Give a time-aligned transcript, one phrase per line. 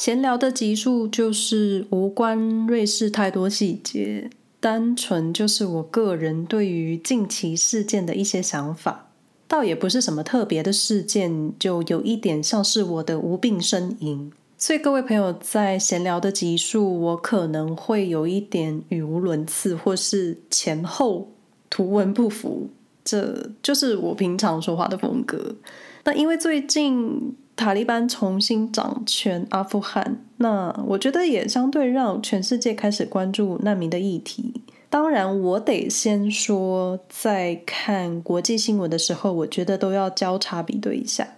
[0.00, 9.10] 闲聊的集数就是无关瑞士太多细节，单纯就是我个人对于近期事件的一些想法，
[9.46, 14.32] 倒也不是什么特别的事件，就有一点像是我的无病呻吟。
[14.56, 21.28] 所以各位朋友在闲聊的集数，我可能会有一点语无伦次，或是前后
[21.68, 22.70] 图文不符，
[23.04, 25.56] 这就是我平常说话的风格。
[26.04, 34.62] 那因为最近塔利班重新掌权阿富汗，那我觉得也相对让全世界开始关注难民的议题。
[34.88, 41.28] 当然，我得先说，在看国际新闻的时候，我觉得都要交叉比对一下。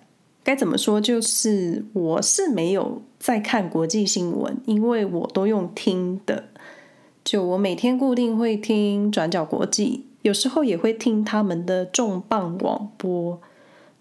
[0.44, 1.00] 该怎么说？
[1.00, 6.44] 就是我是没有在看国际新闻，因为我都用听的。
[7.24, 13.40] 就我每天固定会听转角国际，有时候也会听他们的重磅广播。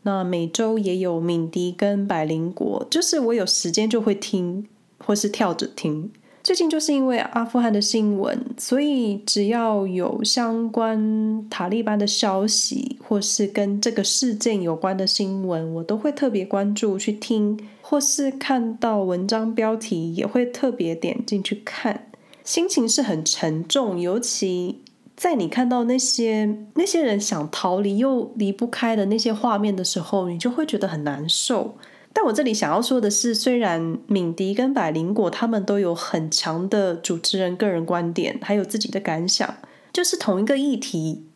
[0.04, 6.12] 那每周也有敏迪跟百灵果，就是我有时间就会听，或是跳着听。
[6.44, 22.08] 最近就是因为阿富汗的新闻，所以只要有相关塔利班的消息，或是跟这个事件有关的新闻，我都会特别关注去听，或是看到文章标题也会特别点进去看，
[22.44, 24.80] 心情是很沉重，尤其。
[25.22, 31.78] 在你看到那些那些人想逃离又离不开的那些画面的时候，你就会觉得很难受。
[32.12, 39.58] 但我这里想要说的是，虽然敏迪跟百灵果他们都有很强的主持人个人观点，还有自己的感想，
[39.94, 41.28] 就是同一个议题，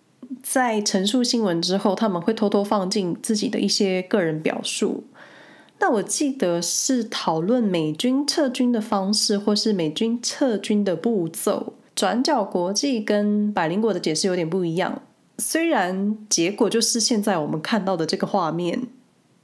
[0.42, 5.04] 在陈述新闻之后，他们会偷偷放进自己的一些个人表述。
[5.80, 11.74] 那我记得是讨论美军撤军的方式，或是美军撤军的步骤。
[11.96, 15.02] 转角国际跟百灵果的解释有点不一样，
[15.38, 18.88] 虽然结果就是现在我们看到的这个画面，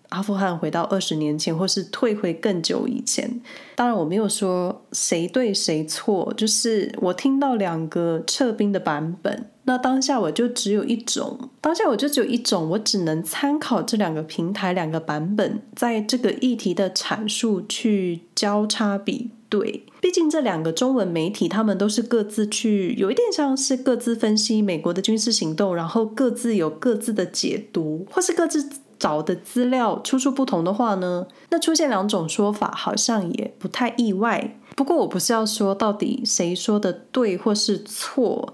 [0.09, 3.41] 阿富汗回到二十年前，或是退回更久以前。
[3.75, 19.31] 当然我没有说谁对谁错，就是我听到两个撤兵的版本，那当下我就只有一种，当下我就只有一种，我只能参考这两个平台两个版本，在这个议题的阐述去交叉比。
[19.51, 28.65] 对，毕竟这两个中文媒体，他们都是各自去，有一点像是各自分析美国的军事行动，然后各自有各自的解读，或是各自
[28.97, 34.57] 找的资料出处不同的话呢，那出现两种说法好像也不太意外。
[34.77, 38.53] 不过我不是要说到底谁说的对或是错，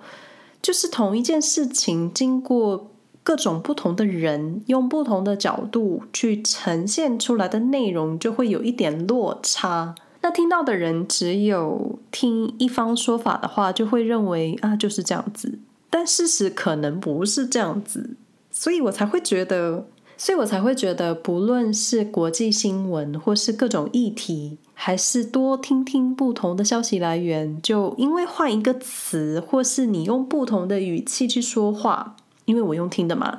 [0.63, 2.89] 就是同一件事情，经过
[3.21, 9.93] 各种不同的人用不同的角度去呈现出来的内容，就会有一点落差。
[10.21, 15.59] 那听到的人只有听一方说法的话，就会认为啊，就是这样子。
[15.89, 18.15] 但事实可能不是这样子，
[18.51, 19.85] 所以我才会觉得，
[20.17, 33.37] 所以我才会觉得，不论是国际新闻或是各种议题，还是多听听不同的消息来源，就因为换一个词，或是你用不同的语气去说话，因为我用听的嘛，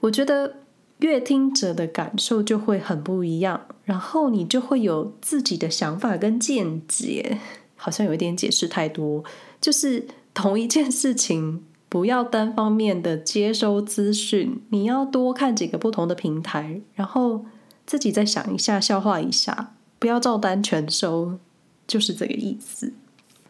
[0.00, 0.56] 我觉得。
[0.98, 7.38] 阅听者的感受就会很不一样，然后你就会有自己的想法跟见解。
[7.80, 9.22] 好像有一点解释太多，
[9.60, 17.44] 就是同一件事情，不要单方面的接收资讯，你要多看几个不同的平台，然后
[17.86, 21.38] 自己再想一下，消化一下，不要照单全收，
[21.86, 22.92] 就是这个意思。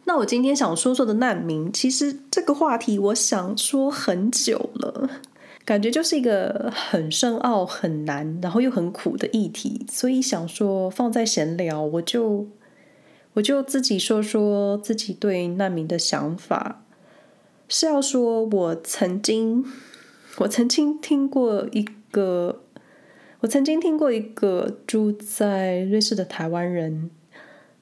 [0.05, 5.09] 那我今天想说说的难民，其实这个话题我想说很久了。
[5.65, 12.47] 感觉就是一个很深奥、很难，然后又很苦的议题，所以想说放在闲聊，我就
[13.33, 16.83] 我就自己说说自己对难民的想法，
[17.67, 19.63] 是要说我曾经
[20.39, 22.63] 我曾经听过一个，
[23.41, 27.11] 我曾经听过一个住在瑞士的台湾人，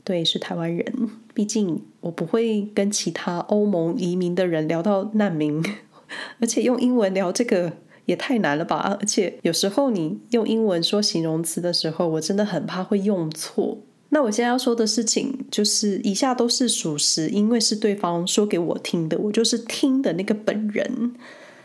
[0.04, 5.64] 对，是台湾人，毕竟我不会跟其他欧盟移民的人聊到难民。
[6.40, 7.72] 而且用英文聊这个
[8.06, 8.98] 也太难了吧！
[9.00, 13.78] 而且有时候你用英文说形容词的时候，我真的很怕会用错。
[14.10, 21.14] 那我现在要说的事情就是，以下都是属实，因为是对方说给我听的，我就是听的那个本人。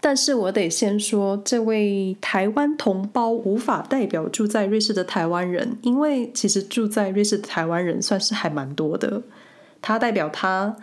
[0.01, 9.23] 但是我得先说，这位台湾同胞无法代表住在瑞士的台湾人，因为其实住在瑞士的台湾人算是还蛮多的。
[9.81, 10.77] 他代表他。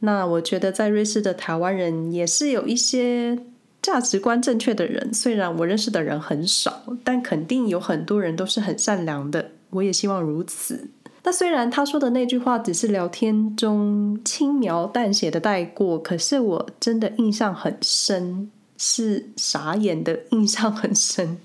[0.00, 3.38] 那我觉得在瑞士的台湾人也是有一些
[3.80, 9.52] 价值观正确的人，虽然我认识的人很少，但肯定有很多人都是很善良的。
[9.70, 10.88] 我也希望如此。
[11.22, 21.38] 那虽然他说的那句话只是聊天中轻描淡写的带过，可是我真的印象很深，是傻眼的印象很深。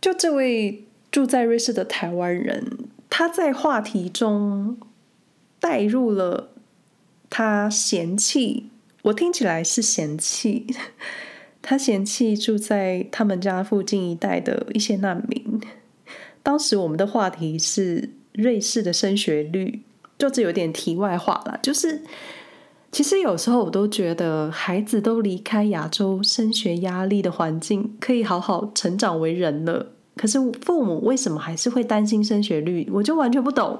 [0.00, 2.78] 就这位住在瑞士的台湾人。
[3.08, 4.76] 他在话题中
[5.58, 6.50] 带入了
[7.38, 8.70] 他嫌弃，
[9.02, 10.66] 我听起来是嫌弃，
[11.60, 15.60] 他嫌弃住在他们家附近一带的一些难民。
[16.42, 19.82] 当时我们的话题是瑞士的升学率，
[20.16, 22.04] 就这有点题外话了，就是。
[22.90, 29.92] 其实有时候我都觉得，孩子都离开亚洲升学压力的环境，可以好好成长为人了。
[30.14, 32.88] 可是父母为什么还是会担心升学率？
[32.94, 33.78] 我就完全不懂。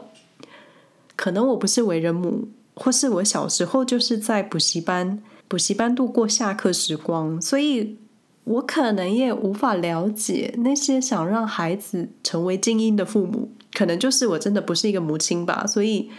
[1.14, 7.96] 可能我不是为人母，或是我小时候就是在补习班补习班度过下课时光，所以
[8.44, 13.50] 我可能也无法了解那些想让孩子成为精英的父母。
[13.72, 16.10] 可能就是我真的不是一个母亲吧，所以。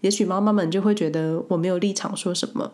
[0.00, 2.70] 也许妈妈们就会觉得我没有立场说什么，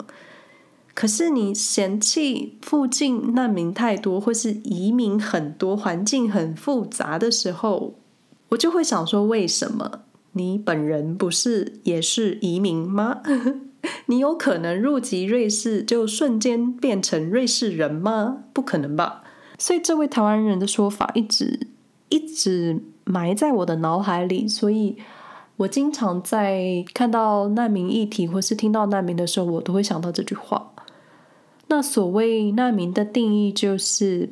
[0.92, 7.94] 可是你嫌弃附近难民太多，或是移民很多，环境很复杂的时候，
[8.50, 10.02] 我就会想说：为什么
[10.34, 13.22] 你本人不是也是移民吗？
[14.06, 18.44] 你有可能入籍瑞士就瞬间变成瑞士人吗？
[18.52, 19.24] 不可能吧！
[19.58, 21.66] 所以这位台湾人的说法一直
[22.08, 24.98] 一直埋在我的脑海里，所以。
[25.56, 30.72] 我经常在看到难民议题或是听到难民的时候，我都会想到这句话。
[31.68, 34.30] 那所谓难民的定义，就是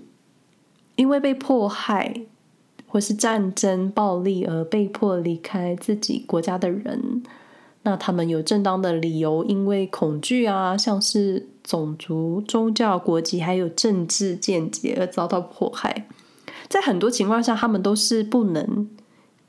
[0.96, 2.22] 因为被迫害
[2.92, 7.22] 或是战争暴力而被迫离开自己国家的人。
[7.84, 16.06] 那他们有正当的理由，因为恐惧啊，像是种族、宗教、国籍还有政治见解而遭到迫害。
[16.68, 18.90] 在很多情况下，他们都是不能。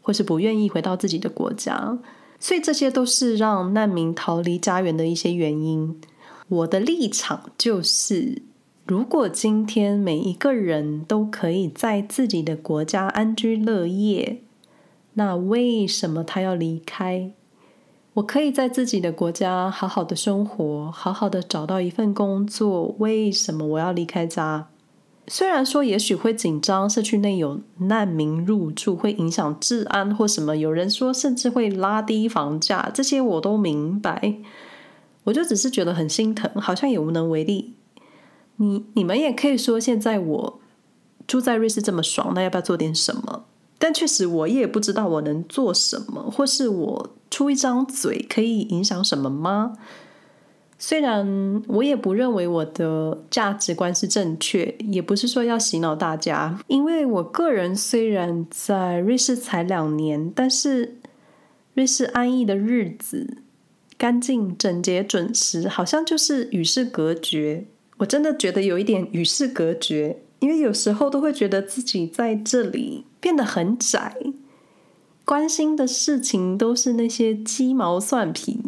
[0.05, 1.97] 或是不愿意回到自己的国家，
[2.37, 6.01] 所以这些都是让难民逃离家园的一些原因。
[6.49, 8.41] 我的立场就是，
[8.85, 14.41] 如果今天每一个人都可以在自己的国家安居乐业，
[15.13, 17.31] 那为什么他要离开？
[18.15, 24.67] 我可以在自己的国家好好的生活，好好的找到一份工作，为什么我要离开家？
[25.27, 34.35] 虽然说也许会紧张，社区内有难民入住会影响治安或什么，有人说甚至会拉低房价，这些我都明白。
[35.23, 37.75] 我就只是觉得很心疼，好像也无能为力。
[38.69, 40.59] 你你们也可以说，现在我
[41.27, 43.45] 住在瑞士这么爽，那要不要做点什么？
[43.77, 49.73] 但确实我也不知道我能做什么，或是我出一张嘴可以影响什么吗？
[50.79, 60.97] 虽然我也不认为我的价值观是正确，也不是说要洗脑大家，因为我个人虽然在瑞士才两年，但是
[61.73, 63.37] 瑞士安逸的日子，
[63.97, 67.65] 干净、整洁、准时，好像就是与世隔绝。
[68.03, 74.17] 我真的觉得有一点与世隔绝，因为有时候都会觉得自己在这里变得很窄，
[75.23, 78.59] 关心的事情都是那些鸡毛蒜皮。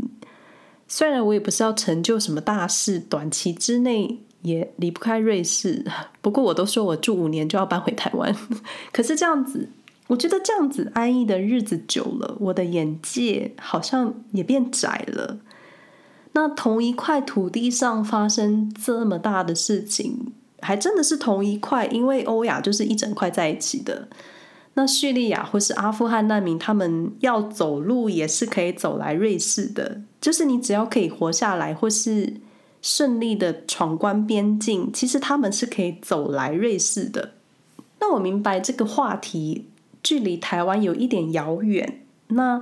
[0.88, 5.84] 虽然我也不是要成就什么大事，短期之内也离不开瑞士。
[6.22, 8.34] 不过我都说我住五年就要搬回台湾。
[8.94, 9.68] 可是这样子，
[10.08, 15.40] 我觉得这样子安逸的日子久了，我的眼界好像也变窄了。
[16.36, 24.10] 那同一块土地上发生这么大的事情，还真的是同一块，因为欧亚就是一整块在一起的。
[24.74, 30.02] 那叙利亚或是阿富汗难民，他们要走路也是可以走来瑞士的。
[30.20, 32.42] 就是你只要可以活下来，或是
[32.82, 37.32] 顺利的闯关边境，其实他们是可以走来瑞士的。
[38.01, 39.70] 那我明白这个话题
[40.04, 42.62] 距离台湾有一点遥远，那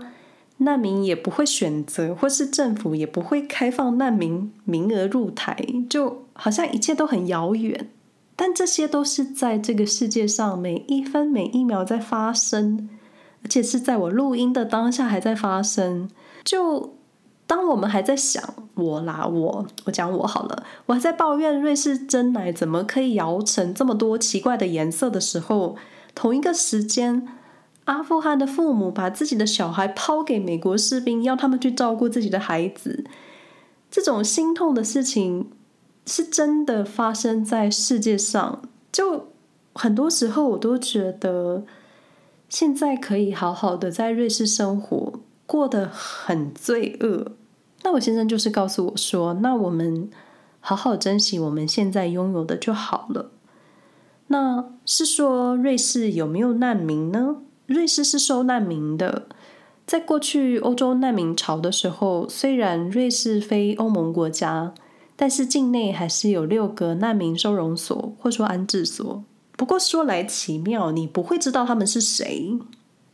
[0.64, 5.58] 难民也不会选择，或是政府也不会开放难民名额入台，
[5.90, 7.90] 就好像一切都很遥远。
[8.36, 12.90] 但这些都是在这个世界上每一分每一秒在发生，
[13.44, 16.10] 而且是在我录音的当下还在发生。
[16.44, 16.96] 就
[17.46, 18.44] 当我们还在想
[18.74, 25.76] 我啦，我我讲我好了，我还在抱怨瑞士珍奶怎么可以摇成这么多奇怪的颜色的时候，
[26.16, 27.28] 同一个时间，
[27.86, 33.04] 阿富汗的父母把自己的小孩抛给美国士兵，要他们去照顾自己的孩子，
[33.90, 35.52] 这种心痛的事情。
[36.06, 38.62] 是真的发生在世界上，
[38.92, 39.30] 就
[39.74, 41.64] 很多时候我都觉得，
[42.50, 45.14] 现在可以好好的在瑞士生活，
[45.46, 47.32] 过得很罪恶。
[47.84, 50.10] 那我先生就是告诉我说，那我们
[50.60, 53.32] 好好珍惜我们现在拥有的就好了。
[54.28, 57.38] 那是说瑞士有没有难民呢？
[57.66, 59.28] 瑞士是收难民的，
[59.86, 64.74] 在过去欧洲难民潮的时候，虽然瑞士非欧盟国家。
[65.16, 69.24] 但是境内还是有六个难民收容所，或说安置所。
[69.56, 72.58] 不过说来奇妙，你不会知道他们是谁，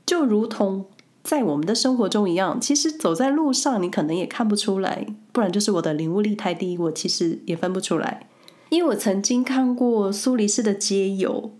[0.06, 0.86] 就如同
[1.22, 8.26] 在我们的生活中一样，其实走在路上你可能也看不出来，不然就是我的领悟力太低，我其实也分不出来。
[8.70, 11.52] 因为我曾经看过苏黎世的街友，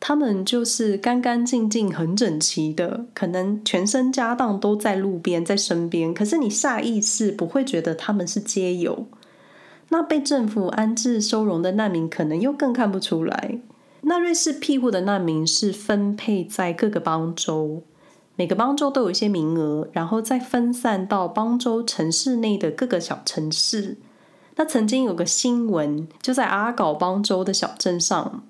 [0.00, 9.06] 他们就是干干净净、很整齐的，可能全身家当都在路边、在身边，可是你下意识不会觉得他们是街友。
[9.88, 13.60] 那被政府安置收容的难民，可能又更看不出来。
[14.02, 17.82] 那瑞士庇护的难民是分配在各个邦州，
[18.36, 23.96] 每个邦州都有一些名额，然后再分散到邦州城市内的各个小城市。
[24.56, 28.44] 那曾经有个新闻，就在阿搞邦州的小镇上，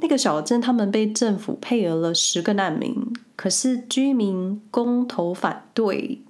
[0.00, 2.94] 那个小镇他们被政府配额了十个难民，
[3.36, 6.20] 可是居民公投反对，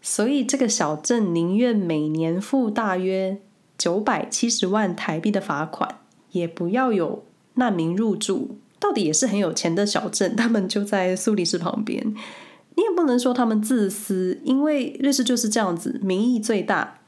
[0.00, 3.38] 所以这个小镇宁愿每年付大约
[3.76, 5.96] 九百七十万台币的罚款，
[6.32, 7.24] 也不要有。
[7.54, 12.14] 难民入住，到底也是很有钱的小镇，他们就在苏黎世旁边。
[12.76, 17.00] 你也不能说他们自私，因为瑞士就是这样子，民意最大。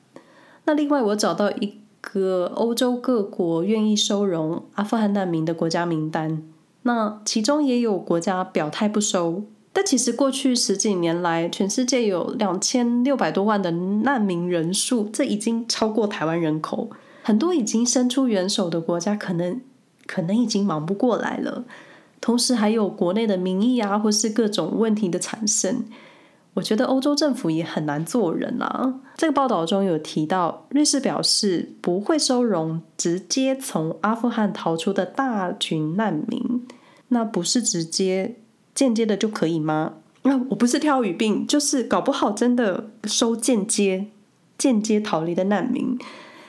[0.65, 6.43] 那另外，我找到一个欧洲各国愿意收容阿富汗难民的国家名单，
[6.83, 9.45] 那其中也有国家表态不收。
[9.73, 16.91] 但其实过去十几年来，全世界有两千六百多万的难民人数，这已经超过台湾人口。
[17.23, 19.63] 很多已经伸出援手的国家，可能。
[20.05, 21.65] 可能已经忙不过来了，
[22.21, 25.85] 同时还有国内的民意啊，或是各种问题的产生。
[26.55, 29.01] 我觉得欧洲政府也很难做人啊。
[29.17, 36.67] 这个报道中有提到，瑞士表示不会收容直接从阿富汗逃出的大群难民。
[37.09, 38.37] 那不是直接，
[38.75, 39.95] 间接的就可以吗？
[40.23, 44.09] 那我不是挑语病，就是搞不好真的收间接、
[44.57, 45.99] 间接逃离的难民。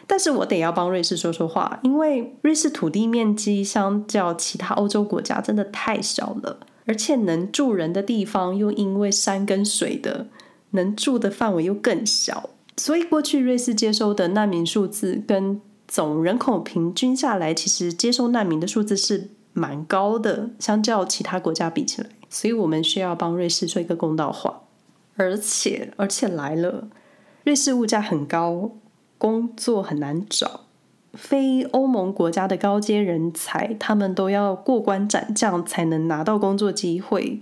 [0.06, 10.28] 但是我得要帮瑞士说说话，因为瑞士土地面积相较其他欧洲国家真的太小了，而且能住人的地方又因为山跟水的，
[10.72, 24.64] 能住的范围又更小，所以过去瑞士接收的难民数字跟总人口平均下来，其实接收难民的数字是蛮高的，相较其他国家比起来，所以我们需要帮瑞士说一个公道话。
[25.16, 26.90] 而且，而且来了，
[27.44, 28.72] 瑞士物价很高。
[29.20, 30.63] 工作很难找，
[31.14, 37.40] 非欧盟国家的高阶人才，他们都要过关斩将才能拿到工作机会。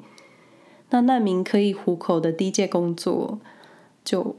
[0.89, 3.39] 那难民可以糊口的低阶工作，
[4.03, 4.35] 就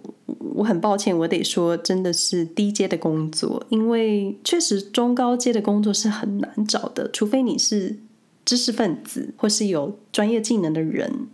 [0.57, 7.97] 我很抱歉，我得说，真的是低阶的工作，因为确实中高阶的工作是很难找的，除非你是
[8.45, 11.29] 知识分子或是有专业技能的人。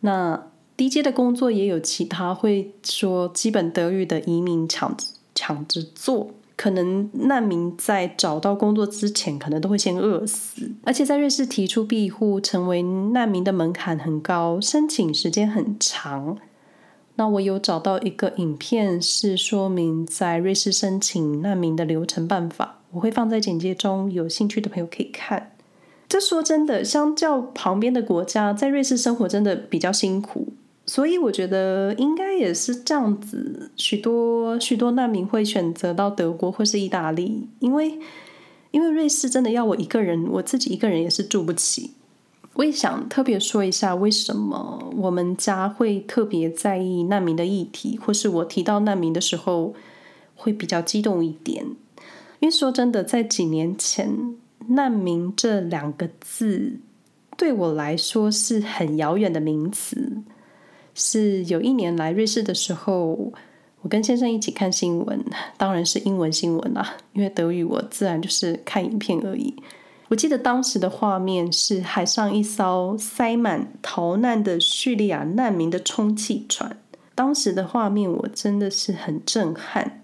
[0.00, 4.96] 那低阶的工作也有其他会说基本德语的移民抢。
[5.34, 10.70] 抢着做，可能难民在找到工作之前，可能都会先饿死。
[10.84, 16.38] 而且在瑞士提出庇护成为难民的门槛很高，申请时间很长。
[17.16, 25.52] 那我有找到一个影片，是说明在瑞士申请难民的流程办法，我会放在简介中，有兴趣的朋友可以看。
[26.08, 30.52] 这说真的，相较旁边的国家，在瑞士生活真的比较辛苦。
[30.84, 37.98] 所以我觉得应该也是这样子，许多许多难民会选择到德国或是意大利，因为
[38.72, 41.92] 因为瑞士真的要我一个人，我自己一个人也是住不起。
[42.54, 49.74] 我也想特别说一下，为什么我们家会特别在意难民的议题，或是我提到难民的时候
[50.34, 51.64] 会比较激动一点。
[52.40, 54.36] 因为说真的，在几年前，
[54.68, 56.80] 难民这两个字
[57.38, 60.18] 对我来说是很遥远的名词。
[60.94, 63.32] 是有一年来瑞士的时候，
[63.80, 65.24] 我跟先生一起看新闻，
[65.56, 69.54] 当然是英文新闻啦，因为德语我自然就是看影片而已。
[70.08, 76.76] 我记得当时的画面是海上一艘塞满逃难的叙利亚难民的充气船，
[77.14, 80.02] 当时的画面我真的是很震撼。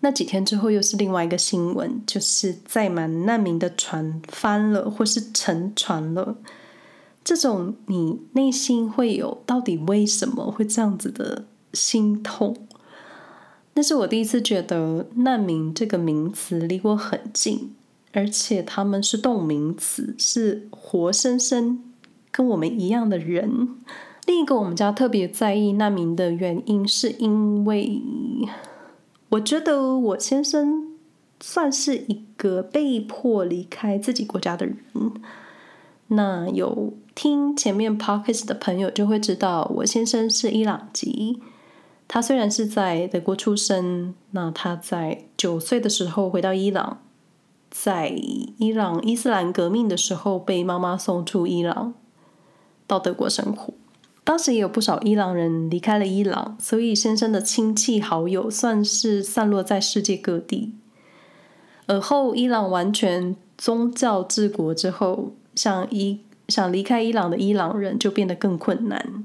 [0.00, 6.36] 那几天之后又是另外一个新闻，就是载满难民的船翻了，或是沉船了。
[7.26, 12.56] 这种你内心会有到底为什么会这样子的心痛？
[13.74, 17.74] 那是我第一次觉得难民这个名词离我很近，
[18.12, 21.82] 而且他们是动名词，是活生生
[22.30, 23.70] 跟我们一样的人。
[24.24, 28.00] 另一个我们家特别在意难民的原因，是因为
[29.30, 30.94] 我觉得我先生
[31.40, 34.76] 算是一个被迫离开自己国家的人。
[36.08, 41.40] 那有听前面 podcast 的朋友就会知道，我先生是伊朗籍。
[42.08, 47.02] 他虽然是在德国出生，那他在九岁的时候回到伊朗，
[47.68, 48.08] 在
[48.58, 51.94] 伊朗伊斯兰革命的时候被妈妈送出伊朗，
[52.86, 53.74] 到德国生活。
[54.22, 60.74] 当时也有不少伊朗人离开了伊朗，所以先生的亲戚好友算是散落在世界各地。
[61.86, 69.24] 而后伊朗完全宗教治国之后，想离想离开伊朗的伊朗人就变得更困难。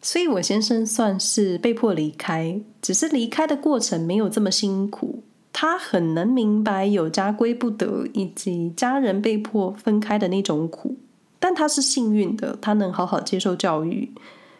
[0.00, 5.24] 所以我先生算是被迫离开，只是离开的过程没有这么辛苦。
[5.52, 10.96] 他很能明白有家归不得，以及家人被迫分开的那种苦。
[11.38, 14.12] 但他是幸运的，他能好好接受教育。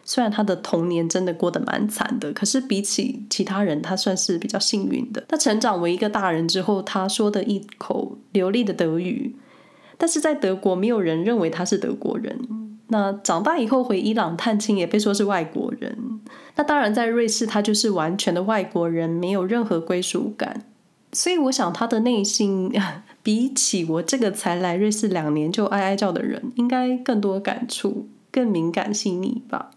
[0.03, 5.23] 虽然他的童年真的过得蛮惨的，可是比起其他人，他算是比较幸运的。
[5.27, 9.35] 他成长为一个大人之后，他说的一口流利的德语，
[9.97, 12.39] 但是在德国没有人认为他是德国人。
[12.87, 16.21] 那长大以后回伊朗探亲，也被说是外国人。
[16.55, 20.63] 那当然，在瑞士他就是完全的外国人，没有任何归属感。
[21.11, 22.71] 所以我想他的内心。
[23.23, 29.71] 比起我这个才来瑞士两年就哀哀叫的人，应该更多感触，更敏感细腻吧。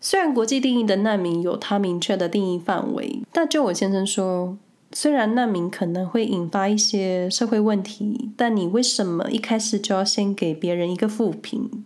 [0.00, 4.56] 虽然国际定义的难民有它明确的定义范围，但就我先生说，
[4.92, 11.84] 虽然难民可能会引发一些社会问题，但你为什么一开始就要先给别人一个负评？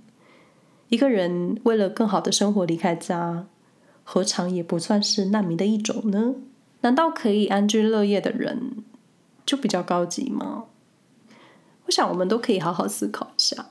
[0.88, 3.46] 一个人为了更好的生活离开家，
[4.04, 6.34] 何尝也不算是难民的一种呢？
[6.80, 8.84] 难道可以安居乐业的人
[9.44, 10.64] 就比较高级吗？
[11.86, 13.66] 我想，我们都可以好好思考一下。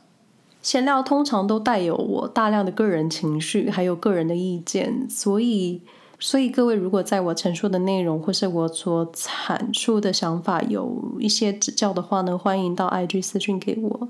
[0.62, 5.82] 闲聊通常都带有我大量的个人情绪，还有个人的意见，所以，
[6.20, 14.10] 所以各位如果在我陈述的内容或是我所阐述的想法有一些指教的话呢，欢迎到 IG 私讯给我。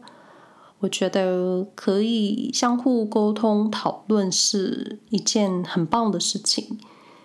[0.80, 6.78] 我觉得可以相互沟通讨论是一件很棒的事情。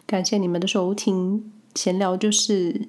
[0.06, 2.88] 感谢你们的收听，闲聊就是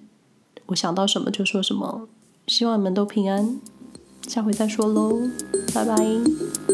[0.67, 2.07] 我想到什么就说什么，
[2.47, 3.59] 希望你们都平安。
[4.27, 5.19] 下回再说喽，
[5.73, 6.68] 拜拜。